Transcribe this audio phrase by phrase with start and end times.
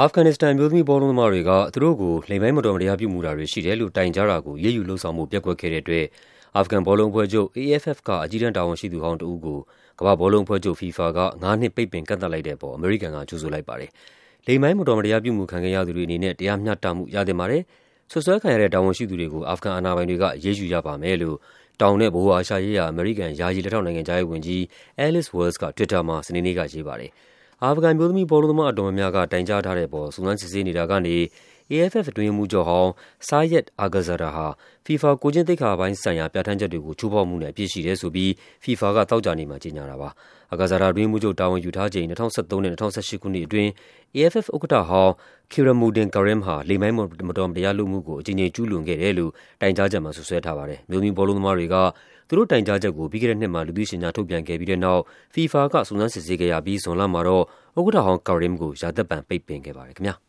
[0.00, 6.06] အာဖဂန်နစ္စတန် အမျိုးသမီးဘောလုံးသမားတွေက သူတို့ကို လိင်ပိုင်းမတော်မတရား ပြုမူတာတွေရှိတယ်လို့ တိုင်ကြားတာကို အရေးယူလုပ်ဆောင်ဖို့ ပျက်ကွက်ခဲ့တဲ့အတွက်
[6.56, 9.58] အာဖဂန်ဘောလုံးအဖွဲ့ချုပ် (AFF) က အကြီးတန်း တာဝန်ရှိသူဟောင်းတဦးကို
[9.98, 13.90] ကမ္ဘာ့ဘောလုံးအဖွဲ့ချုပ် FIFA ကငါးနှစ် ပိတ်ပင်ကန့်သတ်လိုက်တဲ့အပေါ် အမေရိကန်က ကြိုဆိုလိုက်ပါတယ်။
[14.46, 17.62] လိင်ပိုင်း မတော်မတရား ပြုမူခံခဲ့ရသူတွေအနေနဲ့ တရားမျှတမှု ရသင့်ပါတယ်၊
[18.10, 21.36] စွပ်စွဲခံရတဲ့ တာဝန်ရှိသူတွေကို အာဖဂန်အာဏာပိုင်တွေက အရေးယူရပါမယ်လို့
[21.80, 24.60] တောင်နဲ့ ဗဟိုအာရှရေးရာ အမေရိကန် ယာယီ လက်ထောက်နိုင်ငံခြားရေးဝန်ကြီး
[25.04, 27.10] Alice Wells က Twitter မှာ စနေနေ့က ရေးပါတယ်။
[27.62, 31.16] အာဖဂန် အမျိုးသမီးဘောလုံးသမား အတော်များများက တိုင်ကြားထားတဲ့အပေါ် စုံစမ်းစစ်ဆေးနေတာကနေ
[31.72, 32.90] AFF အတွင်းရေးမှူးချုပ်ဟောင်း
[33.28, 34.46] Sayed Aghazada ဟာ
[34.86, 38.30] FIFA ကိုယ်ကျင့်သိက္ခာပိုင်းဆိုင်ရာ ပြဌာန်းချက်တွေကို ချိုးဖောက်မှုနဲ့ အပြစ်ရှိတယ်ဆိုပြီး
[38.64, 40.08] FIFA က သောကြာနေ့မှာ ကြေညာတာပါ။
[40.52, 43.70] Aghazada အတွင်းရေးမှူးချုပ်တာဝန်ယူထားချိန် ၂၀၁၃ နဲ့ ၂၀၁၈ ခုနှစ်အတွင်း
[44.16, 45.12] AFF ဥက္ကဋ္ဌဟောင်း
[45.52, 46.96] Khiramuddin Karim ဟာ လိင်ပိုင်း
[47.28, 51.76] မတော်မတရားလုပ်မှုကို အကြိမ်ကြိမ် ကျူးလွန်ခဲ့တယ်လို့ တိုင်ကြားချက်မှာ စွပ်စွဲထားပါတယ်။အမျိုးသမီးဘောလုံးသမားတွေက
[52.28, 55.02] သူတို့တိုင်ကြားချက်ကို ပြီးခဲ့တဲ့နှစ်မှာ လူသိရှင်ကြား ထုတ်ပြန်ခဲ့ပြီးတဲ့နောက်
[55.34, 57.44] FIFA က စုံစမ်းစစ်ဆေးခဲ့ရပြီး ဇွန်လမှာတော့
[57.78, 60.18] ဥက္ကဋ္ဌဟောင်း Karim ကို ရာသက်ပန် ပိတ်ပင်ခဲ့ပါတယ်ခင်ဗျား။